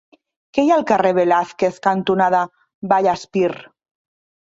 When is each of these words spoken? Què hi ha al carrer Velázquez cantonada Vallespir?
Què 0.57 0.63
hi 0.67 0.71
ha 0.71 0.77
al 0.81 0.85
carrer 0.91 1.11
Velázquez 1.19 1.79
cantonada 1.85 2.43
Vallespir? 2.95 3.55